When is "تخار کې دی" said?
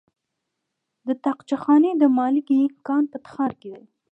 3.25-3.83